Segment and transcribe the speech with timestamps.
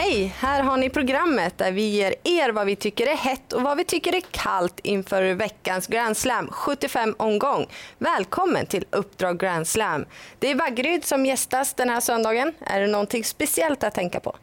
[0.00, 0.34] Hej!
[0.38, 3.76] Här har ni programmet där vi ger er vad vi tycker är hett och vad
[3.76, 7.66] vi tycker är kallt inför veckans Grand Slam 75 omgång.
[7.98, 10.04] Välkommen till Uppdrag Grand Slam.
[10.38, 12.52] Det är Vaggeryd som gästas den här söndagen.
[12.60, 14.36] Är det någonting speciellt att tänka på?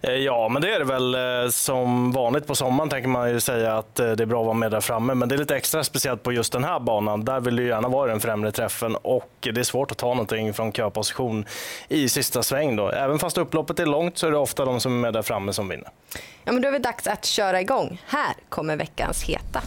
[0.00, 1.14] Eh, ja, men det är det väl.
[1.14, 4.46] Eh, som vanligt på sommaren tänker man ju säga att eh, det är bra att
[4.46, 5.14] vara med där framme.
[5.14, 7.24] Men det är lite extra speciellt på just den här banan.
[7.24, 10.08] Där vill du gärna vara i den främre träffen och det är svårt att ta
[10.08, 11.44] någonting från köposition
[11.88, 12.76] i sista sväng.
[12.76, 12.88] Då.
[12.88, 15.52] Även fast upploppet är långt så är det ofta de som är med där framme
[15.52, 15.88] som vinner.
[16.44, 18.02] Ja, men då är det dags att köra igång.
[18.06, 19.62] Här kommer veckans heta.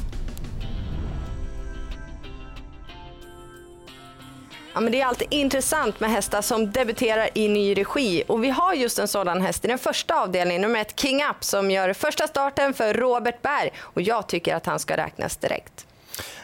[4.73, 8.49] Ja, men det är alltid intressant med hästar som debuterar i ny regi och vi
[8.49, 11.94] har just en sådan häst i den första avdelningen, nummer ett King Up som gör
[11.94, 15.86] första starten för Robert Berg och jag tycker att han ska räknas direkt.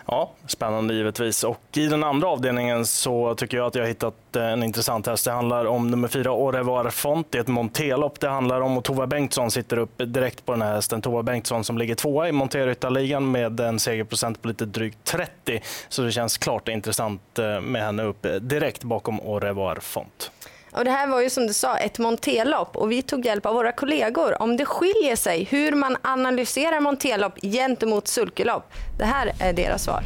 [0.06, 1.44] Ja, spännande givetvis.
[1.44, 5.08] Och I den andra avdelningen så tycker jag att jag har hittat eh, en intressant
[5.08, 5.26] häst.
[5.26, 7.28] Det handlar om nummer fyra, Orevar Font.
[7.30, 10.62] Det är ett montelopp det handlar om och Tova Bengtsson sitter upp direkt på den
[10.62, 11.02] här hästen.
[11.02, 15.62] Tova Bengtsson som ligger tvåa i monteryttarligan med en segerprocent på lite drygt 30.
[15.90, 20.32] Så det känns klart intressant eh, med henne upp direkt bakom Orevar Font.
[20.74, 23.54] Och det här var ju som du sa ett montelopp och vi tog hjälp av
[23.54, 28.74] våra kollegor om det skiljer sig hur man analyserar montelopp gentemot sulkelopp.
[28.98, 30.04] Det här är deras svar.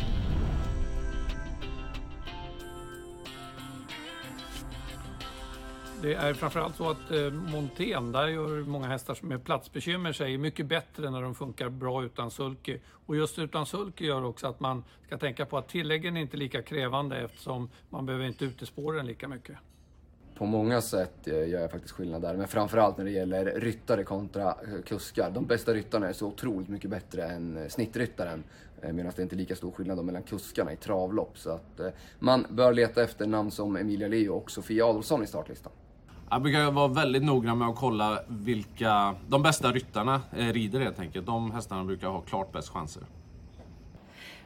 [6.02, 10.66] Det är framförallt så att eh, montén, där gör många hästar med platsbekymmer sig mycket
[10.66, 12.80] bättre när de funkar bra utan sulke.
[13.06, 16.38] Och just utan sulke gör också att man ska tänka på att tilläggen är inte
[16.38, 19.58] lika krävande eftersom man behöver inte utespåren lika mycket
[20.38, 22.36] på många sätt eh, gör jag faktiskt skillnad där.
[22.36, 25.32] Men framförallt när det gäller ryttare kontra eh, kuskar.
[25.32, 28.44] De bästa ryttarna är så otroligt mycket bättre än eh, snittryttaren.
[28.82, 31.38] Medan det inte är lika stor skillnad mellan kuskarna i travlopp.
[31.38, 31.82] Så att
[32.20, 35.72] man bör leta efter namn som Emilia Leo och Sofia Adolfsson i startlistan.
[36.30, 41.26] Jag brukar vara väldigt noggrann med att kolla vilka de bästa ryttarna rider helt enkelt.
[41.26, 43.04] De hästarna brukar ha klart bäst chanser.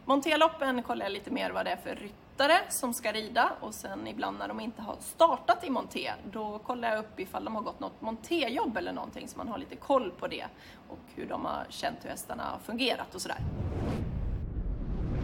[0.06, 2.29] Monterloppen kollar jag lite mer vad det är för ryttare
[2.70, 6.90] som ska rida och sen ibland när de inte har startat i monté, då kollar
[6.90, 10.12] jag upp ifall de har gått något montéjobb eller någonting så man har lite koll
[10.12, 10.46] på det
[10.90, 13.69] och hur de har känt hur hästarna har fungerat och sådär.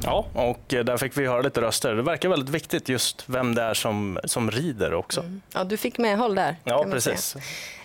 [0.04, 1.96] Ja, och eh, där fick vi höra lite röster.
[1.96, 5.20] Det verkar väldigt viktigt just vem det är som, som rider också.
[5.20, 5.42] Mm.
[5.54, 6.56] Ja, du fick medhåll där.
[6.64, 7.36] Ja, precis.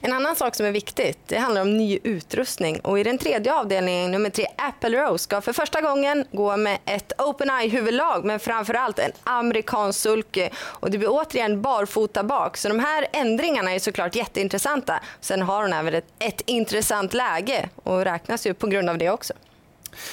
[0.00, 2.80] En annan sak som är viktigt, det handlar om ny utrustning.
[2.80, 6.78] Och I den tredje avdelningen, nummer tre, Apple Rose, ska för första gången gå med
[6.84, 10.50] ett Open Eye-huvudlag, men framför allt en amerikansk sulke.
[10.56, 12.56] Och det blir återigen barfota bak.
[12.56, 15.00] Så de här ändringarna är såklart jätteintressanta.
[15.20, 19.10] Sen har hon även ett, ett intressant läge och räknas ju på grund av det
[19.10, 19.34] också.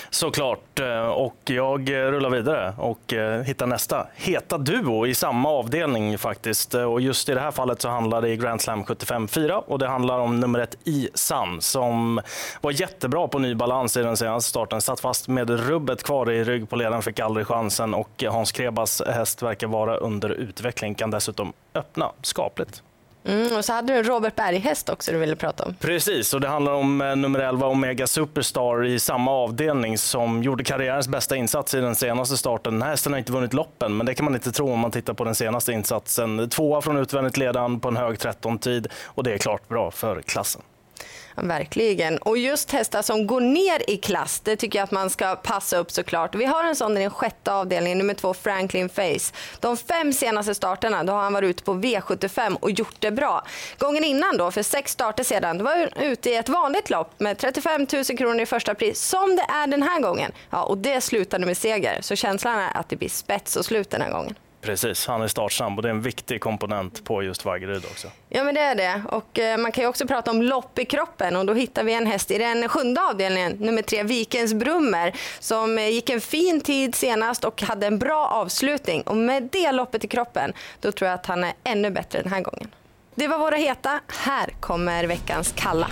[0.09, 0.79] Såklart.
[0.79, 6.73] Eh, och jag rullar vidare och eh, hittar nästa heta duo i samma avdelning faktiskt.
[6.73, 9.79] Eh, och just i det här fallet så handlar det i Grand Slam 75-4 och
[9.79, 12.21] det handlar om nummer ett Isan som
[12.61, 14.81] var jättebra på ny balans i den senaste starten.
[14.81, 19.01] Satt fast med rubbet kvar i rygg på ledaren, fick aldrig chansen och Hans Krebas
[19.07, 20.95] häst verkar vara under utveckling.
[20.95, 22.83] Kan dessutom öppna skapligt.
[23.27, 25.75] Mm, och så hade du en Robert Berghäst också du ville prata om.
[25.79, 30.63] Precis, och det handlar om eh, nummer 11 Omega Superstar i samma avdelning som gjorde
[30.63, 32.73] karriärens bästa insats i den senaste starten.
[32.73, 34.91] Den här hästen har inte vunnit loppen, men det kan man inte tro om man
[34.91, 36.49] tittar på den senaste insatsen.
[36.49, 40.61] Tvåa från utvändigt ledan på en hög 13-tid och det är klart bra för klassen.
[41.41, 42.17] Verkligen.
[42.17, 45.77] Och just hästar som går ner i klass, det tycker jag att man ska passa
[45.77, 46.35] upp såklart.
[46.35, 49.33] Vi har en sån i den sjätte avdelningen, nummer två Franklin Face.
[49.59, 53.43] De fem senaste starterna, då har han varit ute på V75 och gjort det bra.
[53.77, 57.19] Gången innan då, för sex starter sedan, då var han ute i ett vanligt lopp
[57.19, 60.31] med 35 000 kronor i första pris, som det är den här gången.
[60.49, 63.89] Ja, och det slutade med seger, så känslan är att det blir spets och slut
[63.89, 64.35] den här gången.
[64.67, 68.07] Precis, han är startsnabb och det är en viktig komponent på just Vaggeryd också.
[68.29, 70.85] Ja men det är det och eh, man kan ju också prata om lopp i
[70.85, 75.15] kroppen och då hittar vi en häst i den sjunde avdelningen, nummer tre Vikens Brummer
[75.39, 79.71] som eh, gick en fin tid senast och hade en bra avslutning och med det
[79.71, 82.67] loppet i kroppen då tror jag att han är ännu bättre den här gången.
[83.15, 85.87] Det var våra heta, här kommer veckans kalla.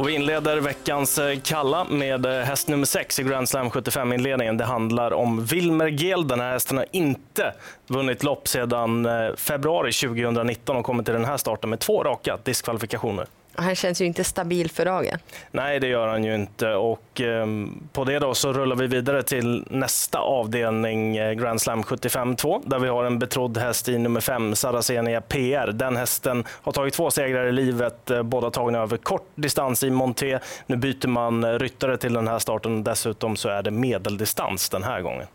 [0.00, 4.58] Och vi inleder veckans eh, kalla med eh, häst nummer 6 i Grand Slam 75-inledningen.
[4.58, 6.28] Det handlar om Wilmer Gel.
[6.28, 7.54] Den här hästen har inte
[7.86, 12.38] vunnit lopp sedan eh, februari 2019 och kommer till den här starten med två raka
[12.44, 13.26] diskvalifikationer.
[13.60, 15.18] Han känns ju inte stabil för dagen.
[15.50, 16.68] Nej, det gör han ju inte.
[16.68, 17.46] Och eh,
[17.92, 22.78] på det då så rullar vi vidare till nästa avdelning, eh, Grand Slam 75-2, där
[22.78, 25.66] vi har en betrodd häst i nummer 5, Saracenia PR.
[25.66, 29.90] Den hästen har tagit två segrar i livet, eh, båda tagna över kort distans i
[29.90, 30.38] Monté.
[30.66, 32.84] Nu byter man eh, ryttare till den här starten.
[32.84, 35.26] Dessutom så är det medeldistans den här gången.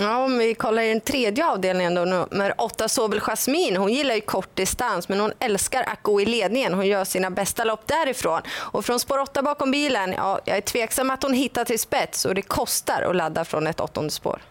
[0.00, 3.76] Ja, om vi kollar i den tredje avdelningen då, nummer åtta Sobel Jasmin.
[3.76, 6.74] Hon gillar ju kort distans, men hon älskar att gå i ledningen.
[6.74, 8.40] Hon gör sina bästa lopp därifrån.
[8.48, 12.24] Och från spår 8 bakom bilen, ja, jag är tveksam att hon hittar till spets
[12.24, 14.42] och det kostar att ladda från ett åttonde spår.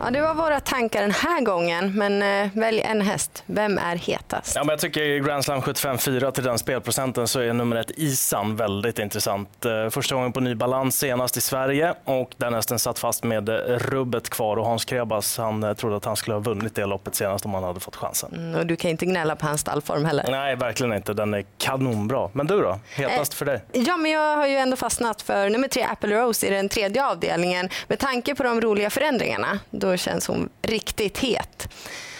[0.00, 3.42] Ja, det var våra tankar den här gången, men eh, välj en häst.
[3.46, 4.54] Vem är hetast?
[4.54, 7.90] Ja, men jag tycker i Grand Slam 75-4 till den spelprocenten så är nummer ett
[7.96, 9.64] Isan väldigt intressant.
[9.64, 13.48] Eh, första gången på ny balans senast i Sverige och den hästen satt fast med
[13.68, 17.14] rubbet kvar och Hans Krebas han eh, trodde att han skulle ha vunnit det loppet
[17.14, 18.32] senast om han hade fått chansen.
[18.34, 20.24] Mm, och du kan inte gnälla på hans stallform heller.
[20.30, 21.12] Nej, verkligen inte.
[21.12, 22.30] Den är kanonbra.
[22.32, 22.78] Men du då?
[22.94, 23.62] Hetast för dig?
[23.72, 27.06] Ja, men jag har ju ändå fastnat för nummer tre Apple Rose i den tredje
[27.06, 29.58] avdelningen med tanke på de roliga förändringarna.
[29.70, 31.68] Då då känns hon riktigt het.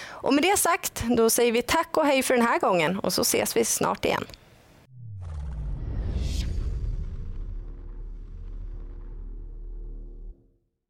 [0.06, 3.12] Och med det sagt, då säger vi tack och hej för den här gången och
[3.12, 4.24] så ses vi snart igen.